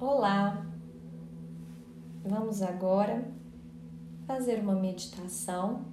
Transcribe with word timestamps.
Olá! 0.00 0.66
Vamos 2.24 2.62
agora 2.62 3.32
fazer 4.26 4.58
uma 4.58 4.74
meditação 4.74 5.84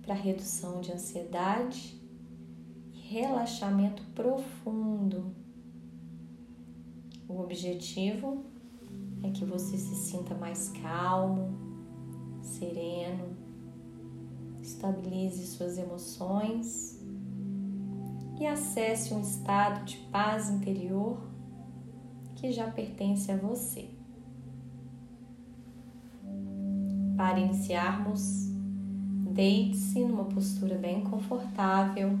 para 0.00 0.14
redução 0.14 0.80
de 0.80 0.90
ansiedade 0.90 2.00
e 2.94 2.98
relaxamento 2.98 4.02
profundo. 4.14 5.34
O 7.28 7.40
objetivo 7.40 8.42
é 9.22 9.30
que 9.30 9.44
você 9.44 9.76
se 9.76 9.94
sinta 9.96 10.34
mais 10.34 10.70
calmo, 10.82 11.50
sereno, 12.40 13.36
estabilize 14.62 15.46
suas 15.46 15.76
emoções 15.76 16.98
e 18.40 18.46
acesse 18.46 19.12
um 19.12 19.20
estado 19.20 19.84
de 19.84 19.98
paz 20.10 20.48
interior 20.48 21.29
que 22.40 22.50
já 22.50 22.70
pertence 22.70 23.30
a 23.30 23.36
você. 23.36 23.90
Para 27.14 27.38
iniciarmos, 27.38 28.46
deite-se 29.30 30.00
numa 30.00 30.24
postura 30.24 30.78
bem 30.78 31.04
confortável. 31.04 32.18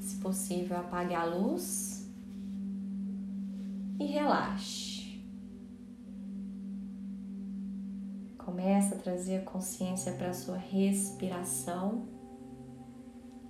Se 0.00 0.16
possível, 0.16 0.78
apague 0.78 1.14
a 1.14 1.26
luz 1.26 2.10
e 4.00 4.06
relaxe. 4.06 5.20
Começa 8.38 8.94
a 8.94 8.98
trazer 8.98 9.40
a 9.40 9.44
consciência 9.44 10.12
para 10.12 10.30
a 10.30 10.34
sua 10.34 10.56
respiração, 10.56 12.08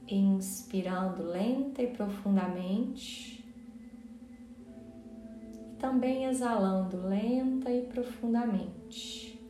inspirando 0.09 1.23
lenta 1.23 1.81
e 1.83 1.87
profundamente 1.87 3.38
também 5.89 6.27
exalando 6.27 6.99
lenta 7.07 7.71
e 7.71 7.87
profundamente. 7.87 9.43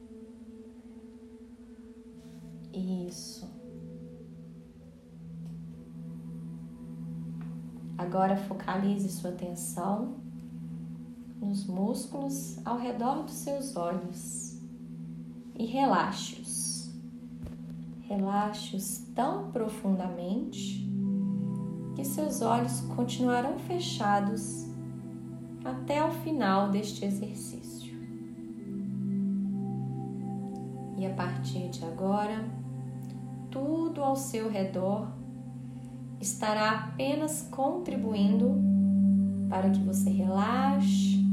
Isso. 2.73 3.45
Agora 7.97 8.37
focalize 8.37 9.09
sua 9.09 9.31
atenção 9.31 10.15
nos 11.41 11.67
músculos 11.67 12.65
ao 12.65 12.79
redor 12.79 13.25
dos 13.25 13.35
seus 13.35 13.75
olhos 13.75 14.63
e 15.59 15.67
relaxe-os. 15.67 16.95
Relaxe-os 18.03 18.99
tão 19.13 19.51
profundamente 19.51 20.89
que 21.97 22.05
seus 22.05 22.43
olhos 22.43 22.81
continuarão 22.95 23.59
fechados 23.59 24.68
até 25.69 26.05
o 26.05 26.11
final 26.11 26.71
deste 26.71 27.05
exercício. 27.05 27.97
E 30.97 31.07
a 31.07 31.11
partir 31.11 31.69
de 31.69 31.85
agora, 31.85 32.45
tudo 33.51 34.03
ao 34.03 34.17
seu 34.17 34.51
redor 34.51 35.13
estará 36.21 36.71
apenas 36.71 37.43
contribuindo 37.51 38.57
para 39.49 39.71
que 39.71 39.81
você 39.81 40.11
relaxe 40.11 41.25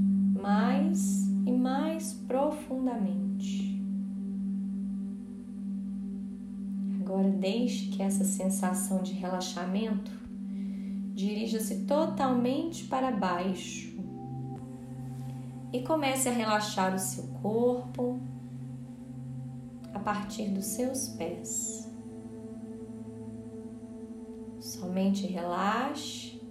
mais 0.42 1.28
e 1.46 1.52
mais 1.52 2.14
profundamente. 2.14 3.84
Agora 7.02 7.30
deixe 7.30 7.88
que 7.90 8.02
essa 8.02 8.24
sensação 8.24 9.02
de 9.02 9.14
relaxamento 9.14 10.12
dirija-se 11.14 11.86
totalmente 11.86 12.86
para 12.86 13.12
baixo 13.12 13.95
e 15.76 15.82
comece 15.82 16.30
a 16.30 16.32
relaxar 16.32 16.96
o 16.96 17.00
seu 17.00 17.26
corpo 17.42 18.18
a 19.94 20.00
partir 20.00 20.48
dos 20.48 20.64
seus 20.68 21.10
pés. 21.10 21.92
Somente 24.58 25.28
relaxe 25.28 26.42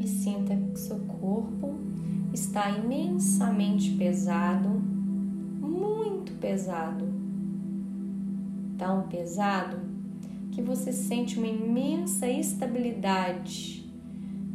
e 0.00 0.08
sinta 0.08 0.56
que 0.56 0.78
seu 0.78 0.98
corpo 1.00 1.74
está 2.32 2.70
imensamente 2.70 3.90
pesado, 3.90 4.70
muito 5.60 6.32
pesado. 6.40 7.04
Tão 8.78 9.08
pesado 9.08 9.76
que 10.52 10.62
você 10.62 10.90
sente 10.90 11.36
uma 11.36 11.48
imensa 11.48 12.26
estabilidade, 12.26 13.92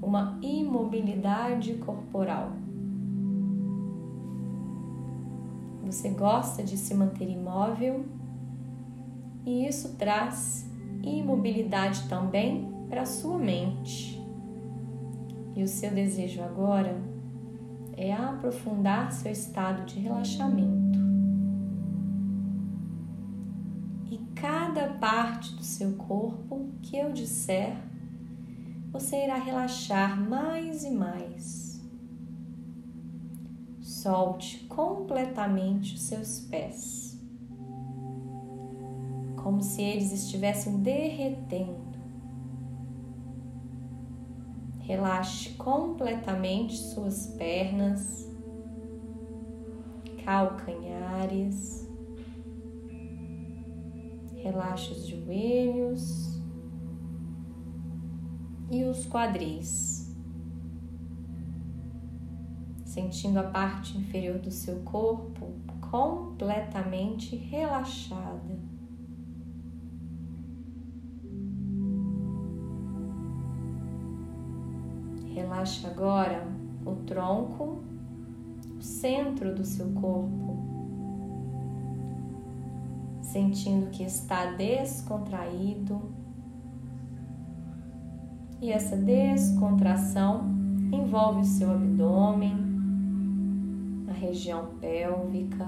uma 0.02 0.40
imobilidade 0.42 1.76
corporal. 1.76 2.59
Você 5.90 6.10
gosta 6.12 6.62
de 6.62 6.78
se 6.78 6.94
manter 6.94 7.28
imóvel 7.28 8.06
e 9.44 9.66
isso 9.66 9.96
traz 9.96 10.70
imobilidade 11.02 12.08
também 12.08 12.72
para 12.88 13.08
sua 13.08 13.40
mente. 13.40 14.24
E 15.56 15.64
o 15.64 15.68
seu 15.68 15.90
desejo 15.90 16.44
agora 16.44 16.96
é 17.98 18.14
aprofundar 18.14 19.12
seu 19.12 19.32
estado 19.32 19.84
de 19.86 20.00
relaxamento. 20.00 21.00
E 24.12 24.18
cada 24.36 24.90
parte 24.94 25.56
do 25.56 25.64
seu 25.64 25.94
corpo 25.94 26.70
que 26.84 26.98
eu 26.98 27.12
disser, 27.12 27.76
você 28.92 29.24
irá 29.24 29.38
relaxar 29.38 30.22
mais 30.22 30.84
e 30.84 30.92
mais. 30.92 31.69
Solte 34.02 34.60
completamente 34.70 35.96
os 35.96 36.04
seus 36.04 36.40
pés, 36.40 37.22
como 39.44 39.62
se 39.62 39.82
eles 39.82 40.14
estivessem 40.14 40.82
derretendo. 40.82 42.00
Relaxe 44.80 45.50
completamente 45.56 46.78
suas 46.78 47.28
pernas, 47.38 48.26
calcanhares. 50.24 51.86
Relaxe 54.38 54.94
os 54.94 55.08
joelhos 55.08 56.42
e 58.72 58.82
os 58.86 59.06
quadris 59.06 59.99
sentindo 63.00 63.40
a 63.40 63.44
parte 63.44 63.98
inferior 63.98 64.40
do 64.40 64.52
seu 64.52 64.82
corpo 64.82 65.54
completamente 65.90 67.34
relaxada. 67.34 68.60
Relaxe 75.34 75.88
agora 75.88 76.46
o 76.86 76.96
tronco, 77.06 77.82
o 78.78 78.82
centro 78.82 79.56
do 79.56 79.64
seu 79.64 79.90
corpo, 79.94 80.58
sentindo 83.22 83.90
que 83.92 84.04
está 84.04 84.52
descontraído. 84.52 86.02
E 88.62 88.70
essa 88.70 88.98
descontração 88.98 90.50
envolve 90.92 91.42
o 91.42 91.46
seu 91.46 91.72
abdômen, 91.72 92.69
região 94.20 94.76
pélvica, 94.82 95.66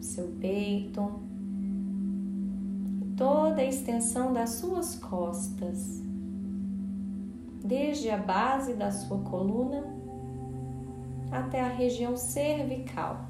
seu 0.00 0.28
peito, 0.40 1.20
toda 3.16 3.60
a 3.60 3.64
extensão 3.64 4.32
das 4.32 4.50
suas 4.50 4.96
costas, 4.96 6.02
desde 7.62 8.08
a 8.10 8.16
base 8.16 8.72
da 8.72 8.90
sua 8.90 9.18
coluna 9.18 9.84
até 11.30 11.60
a 11.60 11.68
região 11.68 12.16
cervical. 12.16 13.26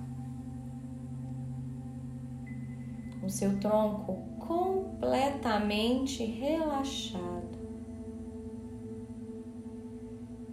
O 3.23 3.29
seu 3.29 3.59
tronco 3.59 4.17
completamente 4.39 6.25
relaxado. 6.25 7.59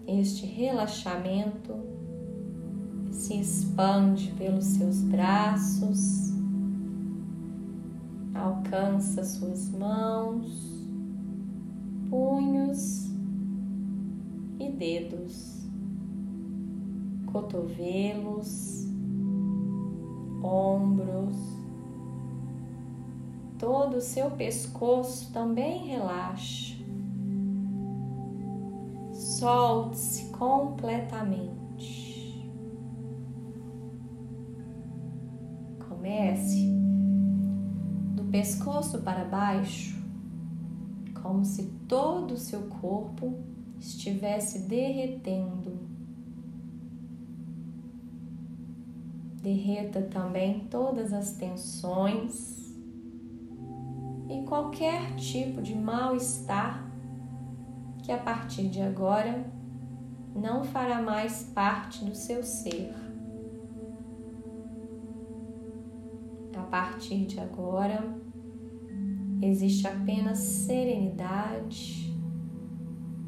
Este 0.08 0.46
relaxamento 0.46 1.96
se 3.16 3.40
expande 3.40 4.32
pelos 4.34 4.66
seus 4.66 5.02
braços, 5.02 6.34
alcança 8.34 9.24
suas 9.24 9.70
mãos, 9.70 10.86
punhos 12.10 13.10
e 14.60 14.70
dedos, 14.70 15.66
cotovelos, 17.32 18.86
ombros, 20.44 21.38
todo 23.58 23.96
o 23.96 24.02
seu 24.02 24.30
pescoço 24.32 25.32
também 25.32 25.88
relaxa. 25.88 26.76
Solte-se 29.14 30.26
completamente. 30.32 31.65
Comece 36.16 36.72
do 38.16 38.24
pescoço 38.32 39.00
para 39.02 39.26
baixo, 39.26 40.02
como 41.22 41.44
se 41.44 41.64
todo 41.90 42.36
o 42.36 42.38
seu 42.38 42.68
corpo 42.68 43.38
estivesse 43.78 44.60
derretendo. 44.60 45.78
Derreta 49.42 50.04
também 50.04 50.62
todas 50.72 51.12
as 51.12 51.34
tensões 51.34 52.74
e 54.30 54.42
qualquer 54.48 55.18
tipo 55.18 55.62
de 55.62 55.76
mal-estar 55.76 56.90
que 58.04 58.12
a 58.14 58.18
partir 58.18 58.70
de 58.70 58.82
agora 58.82 59.46
não 60.34 60.64
fará 60.64 61.02
mais 61.02 61.52
parte 61.54 62.06
do 62.06 62.16
seu 62.16 62.42
ser. 62.42 63.05
Partir 66.76 67.26
de 67.26 67.40
agora, 67.40 68.04
existe 69.42 69.88
apenas 69.88 70.40
serenidade, 70.40 72.14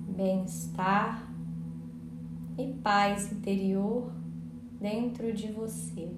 bem-estar 0.09 1.31
e 2.57 2.73
paz 2.83 3.31
interior 3.31 4.11
dentro 4.81 5.31
de 5.31 5.49
você. 5.49 6.11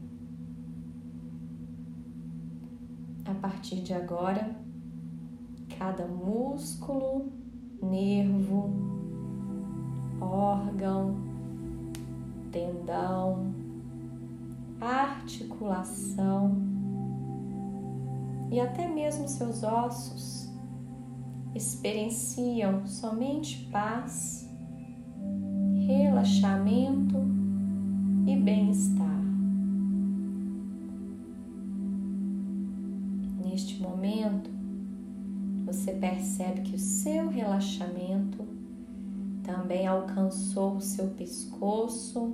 A 3.26 3.36
partir 3.36 3.84
de 3.84 3.94
agora, 3.94 4.56
cada 5.78 6.08
músculo, 6.08 7.32
nervo, 7.80 8.72
órgão, 10.20 11.16
tendão, 12.52 13.54
articulação 14.82 16.69
e 18.52 18.60
até 18.60 18.88
mesmo 18.88 19.28
seus 19.28 19.64
ossos 19.64 20.50
experienciam 21.54 22.86
somente 22.86 23.66
paz, 23.72 24.50
relaxamento 25.86 27.18
e 28.26 28.36
bem-estar. 28.36 29.20
Neste 33.44 33.82
momento, 33.82 34.50
você 35.66 35.92
percebe 35.94 36.62
que 36.62 36.76
o 36.76 36.80
seu 36.80 37.30
relaxamento 37.30 38.48
também 39.44 39.88
alcançou 39.88 40.78
o 40.78 40.82
seu 40.82 41.08
pescoço, 41.10 42.34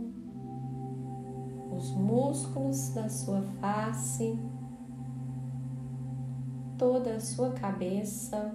os 1.75 1.91
músculos 1.91 2.89
da 2.89 3.09
sua 3.09 3.41
face, 3.59 4.37
toda 6.77 7.15
a 7.15 7.19
sua 7.19 7.51
cabeça, 7.51 8.53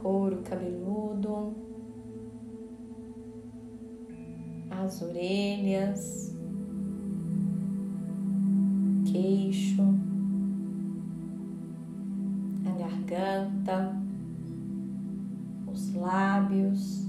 couro 0.00 0.42
cabeludo, 0.42 1.54
as 4.70 5.02
orelhas, 5.02 6.34
queixo, 9.04 9.82
a 12.64 12.78
garganta, 12.78 13.94
os 15.66 15.94
lábios, 15.94 17.06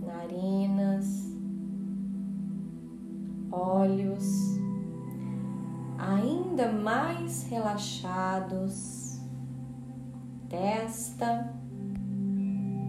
narinas, 0.00 1.36
olhos, 3.50 4.41
ainda 6.62 6.72
mais 6.72 7.42
relaxados, 7.44 9.20
testa, 10.48 11.52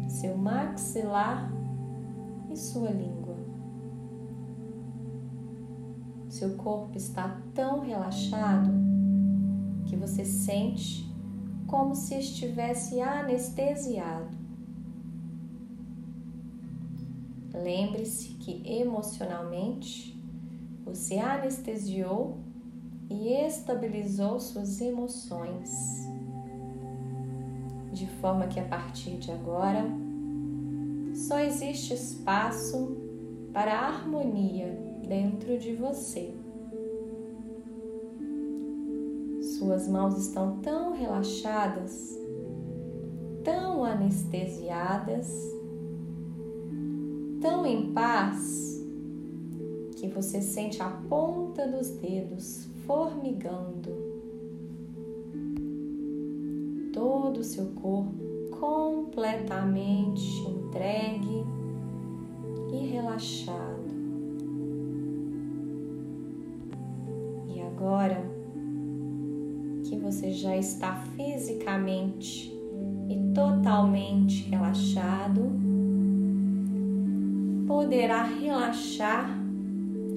seu 0.07 0.37
maxilar 0.37 1.51
e 2.51 2.55
sua 2.55 2.91
língua. 2.91 3.35
Seu 6.29 6.55
corpo 6.55 6.97
está 6.97 7.41
tão 7.53 7.79
relaxado 7.79 8.71
que 9.85 9.95
você 9.95 10.23
sente 10.23 11.11
como 11.67 11.95
se 11.95 12.15
estivesse 12.15 13.01
anestesiado. 13.01 14.37
Lembre-se 17.53 18.33
que 18.35 18.61
emocionalmente 18.65 20.19
você 20.83 21.17
anestesiou 21.17 22.52
e 23.09 23.29
estabilizou 23.45 24.39
suas 24.39 24.81
emoções, 24.81 26.07
de 27.91 28.07
forma 28.19 28.47
que 28.47 28.59
a 28.59 28.65
partir 28.65 29.17
de 29.17 29.31
agora 29.31 29.85
só 31.13 31.39
existe 31.39 31.93
espaço 31.93 32.97
para 33.53 33.73
a 33.73 33.87
harmonia 33.87 34.77
dentro 35.07 35.57
de 35.59 35.75
você. 35.75 36.33
Suas 39.57 39.87
mãos 39.87 40.17
estão 40.17 40.57
tão 40.59 40.93
relaxadas, 40.93 42.17
tão 43.43 43.85
anestesiadas, 43.85 45.31
tão 47.39 47.65
em 47.65 47.93
paz, 47.93 48.83
que 49.95 50.07
você 50.07 50.41
sente 50.41 50.81
a 50.81 50.89
ponta 50.89 51.67
dos 51.67 51.89
dedos 51.89 52.72
formigando. 52.85 53.91
Todo 56.91 57.39
o 57.39 57.43
seu 57.43 57.67
corpo 57.81 58.23
completamente 58.59 60.23
entregue 60.47 61.43
e 62.71 62.87
relaxado. 62.87 63.93
E 67.53 67.61
agora 67.61 68.23
que 69.83 69.97
você 69.97 70.31
já 70.31 70.55
está 70.55 70.95
fisicamente 71.15 72.53
e 73.09 73.33
totalmente 73.33 74.49
relaxado, 74.49 75.51
poderá 77.67 78.23
relaxar 78.23 79.39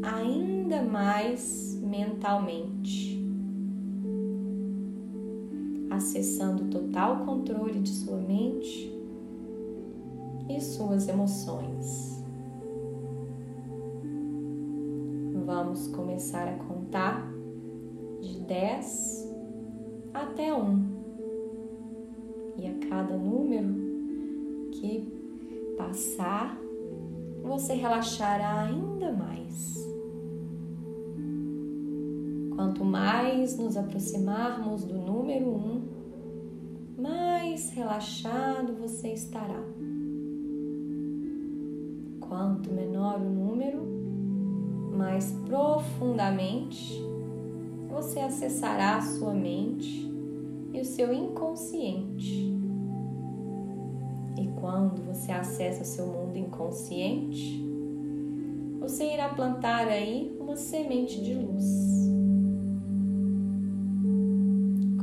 ainda 0.02 0.82
mais 0.82 1.75
mentalmente, 1.86 3.18
acessando 5.90 6.64
total 6.64 7.24
controle 7.24 7.80
de 7.80 7.90
sua 7.90 8.18
mente 8.18 8.92
e 10.48 10.60
suas 10.60 11.08
emoções. 11.08 12.22
Vamos 15.44 15.86
começar 15.88 16.48
a 16.48 16.56
contar 16.64 17.32
de 18.20 18.40
10 18.40 19.32
até 20.12 20.52
1. 20.52 20.96
E 22.58 22.66
a 22.66 22.88
cada 22.88 23.16
número 23.16 23.74
que 24.72 25.06
passar, 25.76 26.58
você 27.42 27.74
relaxará 27.74 28.62
ainda 28.62 29.12
mais. 29.12 29.95
Quanto 32.66 32.84
mais 32.84 33.56
nos 33.56 33.76
aproximarmos 33.76 34.82
do 34.82 34.98
número 34.98 35.46
1, 35.46 35.82
mais 36.98 37.70
relaxado 37.70 38.74
você 38.74 39.12
estará. 39.12 39.62
Quanto 42.18 42.72
menor 42.72 43.20
o 43.20 43.30
número, 43.30 43.86
mais 44.96 45.30
profundamente 45.46 47.00
você 47.88 48.18
acessará 48.18 48.96
a 48.96 49.02
sua 49.02 49.32
mente 49.32 50.10
e 50.74 50.80
o 50.80 50.84
seu 50.84 51.12
inconsciente. 51.12 52.52
E 54.40 54.48
quando 54.60 55.06
você 55.06 55.30
acessa 55.30 55.82
o 55.82 55.86
seu 55.86 56.06
mundo 56.08 56.36
inconsciente, 56.36 57.64
você 58.80 59.14
irá 59.14 59.28
plantar 59.28 59.86
aí 59.86 60.36
uma 60.40 60.56
semente 60.56 61.22
de 61.22 61.32
luz. 61.32 62.05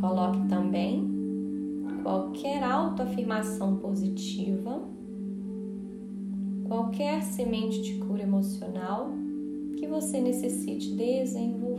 Coloque 0.03 0.49
também 0.49 1.01
qualquer 2.03 2.61
autoafirmação 2.61 3.77
positiva 3.77 4.81
qualquer 6.67 7.23
semente 7.23 7.81
de 7.81 7.93
cura 7.99 8.23
emocional 8.23 9.13
que 9.77 9.87
você 9.87 10.19
necessite 10.19 10.93
desenvolver. 10.93 11.72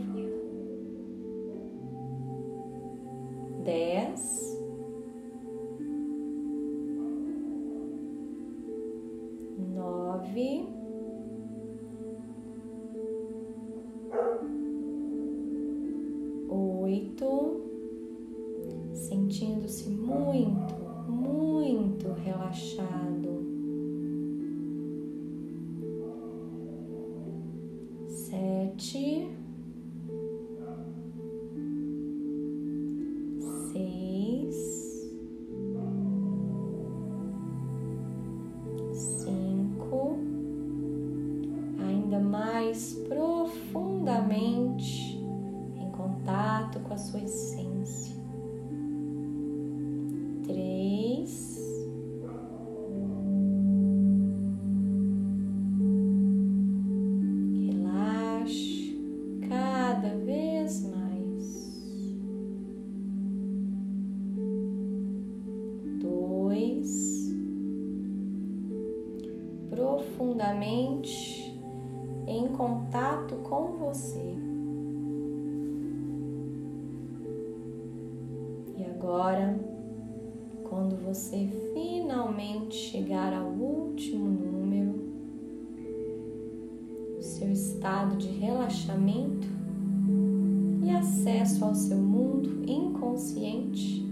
Acesso 91.45 91.63
ao 91.63 91.75
seu 91.75 91.97
mundo 91.97 92.63
inconsciente 92.67 94.03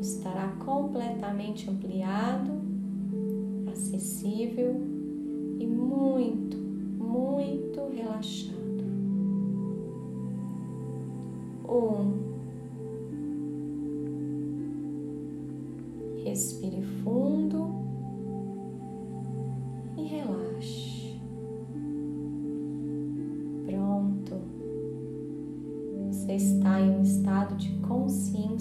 estará 0.00 0.48
completamente 0.64 1.68
ampliado 1.68 2.50
acessível 3.70 4.80
e 5.58 5.66
muito, 5.66 6.56
muito 6.56 7.88
relaxado. 7.94 8.52
Um. 11.68 12.31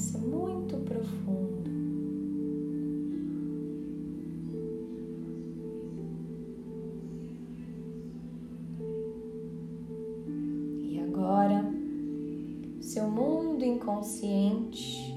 Consciência 0.02 0.20
muito 0.20 0.78
profundo. 0.78 1.62
inconsciente 14.02 15.16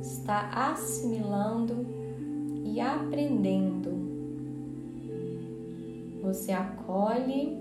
está 0.00 0.48
assimilando 0.72 1.86
e 2.64 2.80
aprendendo. 2.80 3.90
Você 6.22 6.52
acolhe 6.52 7.58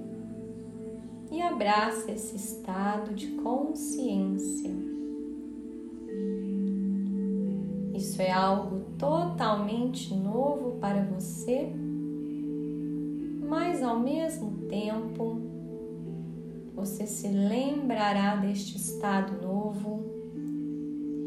e 1.31 1.41
abraça 1.41 2.11
esse 2.11 2.35
estado 2.35 3.13
de 3.13 3.27
consciência. 3.27 4.90
É 8.21 8.31
algo 8.31 8.81
totalmente 8.99 10.13
novo 10.13 10.77
para 10.79 11.03
você, 11.05 11.71
mas 13.49 13.81
ao 13.81 13.99
mesmo 13.99 14.67
tempo 14.69 15.41
você 16.75 17.07
se 17.07 17.27
lembrará 17.27 18.35
deste 18.35 18.77
estado 18.77 19.41
novo, 19.41 20.03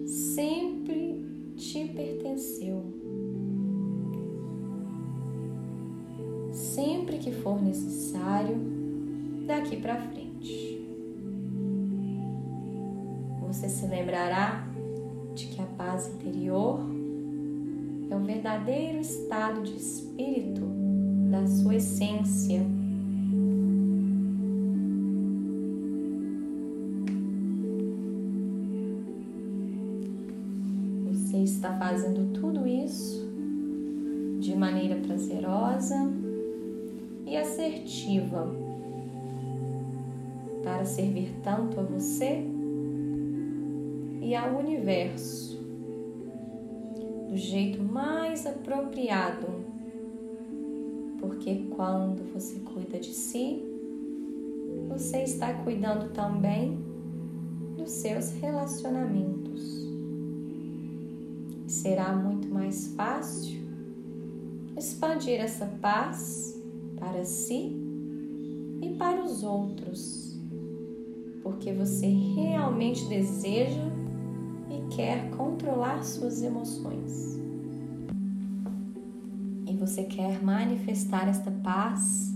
sempre 0.07 1.53
te 1.57 1.85
pertenceu. 1.89 2.85
Sempre 6.53 7.19
que 7.19 7.33
for 7.33 7.61
necessário, 7.61 8.57
daqui 9.49 9.79
para 9.79 9.97
frente. 9.97 10.81
Você 13.41 13.69
se 13.69 13.85
lembrará 13.89 14.74
de 15.35 15.47
que 15.47 15.61
a 15.61 15.67
paz 15.67 16.09
interior 16.15 16.81
é 18.11 18.17
o 18.17 18.21
verdadeiro 18.21 19.01
estado 19.01 19.63
de 19.63 19.77
espírito 19.77 20.63
da 21.31 21.47
sua 21.47 21.77
essência. 21.77 22.65
Está 31.43 31.79
fazendo 31.79 32.33
tudo 32.33 32.67
isso 32.67 33.27
de 34.39 34.55
maneira 34.55 34.97
prazerosa 34.97 36.13
e 37.27 37.37
assertiva 37.37 38.55
para 40.63 40.85
servir 40.85 41.35
tanto 41.43 41.81
a 41.81 41.83
você 41.83 42.54
e 44.25 44.35
ao 44.35 44.57
universo 44.57 45.59
do 47.29 47.37
jeito 47.37 47.83
mais 47.83 48.47
apropriado, 48.47 49.47
porque 51.21 51.67
quando 51.77 52.33
você 52.33 52.59
cuida 52.61 52.99
de 52.99 53.13
si, 53.13 53.63
você 54.89 55.25
está 55.25 55.53
cuidando 55.53 56.11
também 56.15 56.79
dos 57.77 57.91
seus 57.91 58.31
relacionamentos. 58.31 59.85
Será 61.67 62.17
muito 62.17 62.49
mais 62.49 62.95
fácil 62.95 63.61
expandir 64.75 65.39
essa 65.39 65.67
paz 65.83 66.59
para 66.97 67.25
si 67.25 67.77
e 68.81 68.95
para 68.97 69.23
os 69.23 69.43
outros, 69.43 70.39
porque 71.43 71.73
você 71.75 72.07
realmente 72.07 73.07
deseja 73.07 74.04
quer 74.91 75.31
controlar 75.31 76.03
suas 76.03 76.43
emoções. 76.43 77.39
E 79.67 79.77
você 79.77 80.05
quer 80.05 80.43
manifestar 80.43 81.29
esta 81.29 81.51
paz 81.51 82.33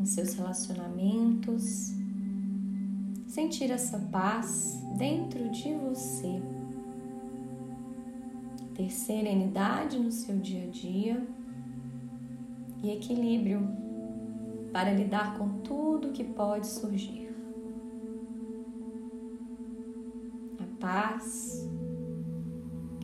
em 0.00 0.04
seus 0.04 0.34
relacionamentos, 0.34 1.92
sentir 3.26 3.70
essa 3.70 3.98
paz 3.98 4.80
dentro 4.96 5.50
de 5.50 5.74
você 5.74 6.40
ter 8.74 8.90
serenidade 8.90 9.98
no 9.98 10.12
seu 10.12 10.38
dia 10.38 10.64
a 10.64 10.70
dia 10.70 11.26
e 12.82 12.90
equilíbrio 12.90 13.66
para 14.70 14.92
lidar 14.92 15.38
com 15.38 15.60
tudo 15.60 16.12
que 16.12 16.22
pode 16.22 16.66
surgir. 16.66 17.25
Paz, 20.80 21.68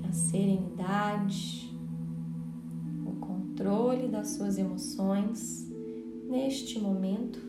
a 0.08 0.12
serenidade, 0.12 1.72
o 3.06 3.12
controle 3.20 4.08
das 4.08 4.30
suas 4.30 4.58
emoções 4.58 5.70
neste 6.28 6.78
momento 6.78 7.40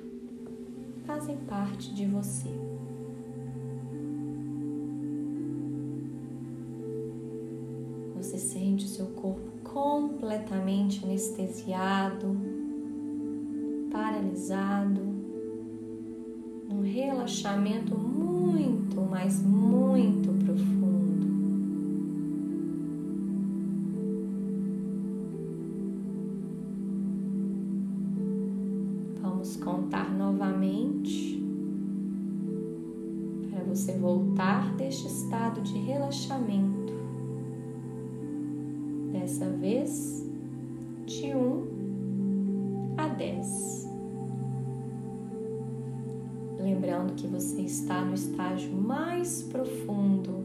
fazem 1.05 1.37
parte 1.37 1.93
de 1.93 2.05
você. 2.05 2.49
você 8.23 8.37
sente 8.37 8.85
o 8.85 8.87
seu 8.87 9.07
corpo 9.07 9.51
completamente 9.63 11.03
anestesiado, 11.03 12.37
paralisado, 13.91 15.12
relaxamento 16.93 17.97
muito, 17.97 19.01
mas 19.09 19.41
muito 19.41 20.31
profundo. 20.45 21.23
Vamos 29.23 29.55
contar 29.55 30.13
novamente 30.13 31.43
para 33.49 33.63
você 33.63 33.93
voltar 33.93 34.75
deste 34.75 35.07
estado 35.07 35.61
de 35.61 35.75
relaxamento. 35.79 36.93
Dessa 39.11 39.49
vez, 39.49 40.29
de 41.07 41.33
1 41.33 42.93
a 42.97 43.07
10. 43.07 43.72
Lembrando 46.73 47.13
que 47.13 47.27
você 47.27 47.61
está 47.61 48.03
no 48.03 48.15
estágio 48.15 48.73
mais 48.73 49.43
profundo, 49.43 50.43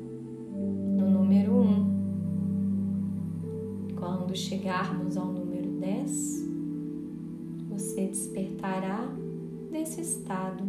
no 0.98 1.10
número 1.10 1.54
1. 1.54 3.96
Quando 3.98 4.36
chegarmos 4.36 5.16
ao 5.16 5.32
número 5.32 5.70
10, 5.80 6.46
você 7.70 8.08
despertará 8.08 9.10
desse 9.70 10.02
estado, 10.02 10.64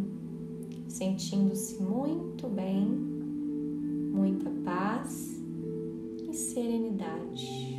sentindo-se 0.88 1.82
muito 1.82 2.48
bem, 2.48 2.86
muita 2.86 4.48
paz 4.64 5.38
e 6.26 6.32
serenidade. 6.32 7.69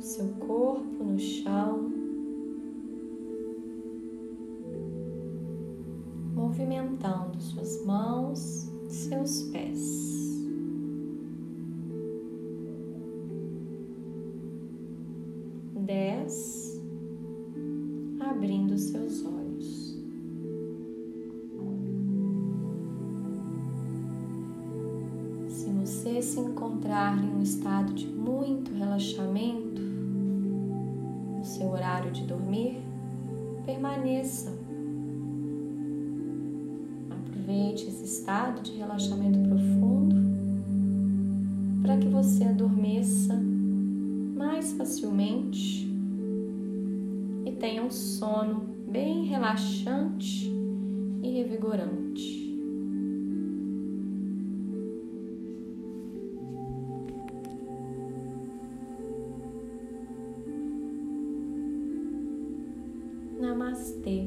Seu 0.00 0.28
corpo 0.46 1.04
no 1.04 1.18
chão, 1.18 1.90
movimentando 6.34 7.40
suas 7.40 7.84
mãos, 7.84 8.68
seus 8.88 9.42
pés. 9.44 10.35
Permaneça. 34.06 34.56
Aproveite 37.10 37.88
esse 37.88 38.04
estado 38.04 38.62
de 38.62 38.72
relaxamento 38.72 39.38
profundo 39.48 40.16
para 41.82 41.96
que 41.98 42.06
você 42.08 42.44
adormeça 42.44 43.34
mais 44.36 44.72
facilmente 44.72 45.86
e 47.44 47.52
tenha 47.52 47.82
um 47.82 47.90
sono 47.90 48.66
bem 48.88 49.24
relaxante 49.24 50.50
e 51.22 51.30
revigorante. 51.30 52.45
Namaste. 63.86 64.25